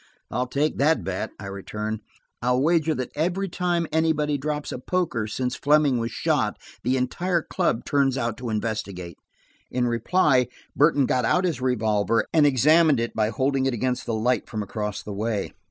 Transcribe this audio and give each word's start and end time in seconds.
"I'll 0.31 0.47
take 0.47 0.79
that 0.79 1.03
bet," 1.03 1.29
I 1.39 1.45
returned. 1.45 1.99
"I'll 2.41 2.59
wager 2.59 2.95
that 2.95 3.11
everytime 3.15 3.85
anybody 3.91 4.35
drops 4.35 4.71
a 4.71 4.79
poker, 4.79 5.27
since 5.27 5.55
Fleming 5.55 5.99
was 5.99 6.09
shot, 6.11 6.57
the 6.83 6.97
entire 6.97 7.43
club 7.43 7.85
turns 7.85 8.17
out 8.17 8.35
to 8.39 8.49
investigate." 8.49 9.19
In 9.69 9.85
reply 9.85 10.47
Burton 10.75 11.05
got 11.05 11.23
out 11.23 11.43
his 11.45 11.61
revolver, 11.61 12.25
and 12.33 12.47
examined 12.47 12.99
it 12.99 13.13
by 13.13 13.29
holding 13.29 13.67
it 13.67 13.75
against 13.75 14.07
the 14.07 14.15
light 14.15 14.49
from 14.49 14.63
across 14.63 15.03
the 15.03 15.13
way. 15.13 15.53